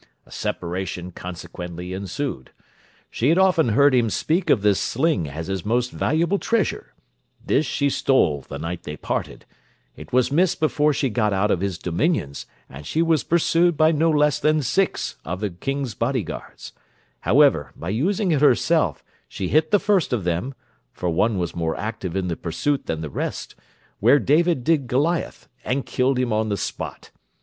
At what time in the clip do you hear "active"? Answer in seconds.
21.77-22.15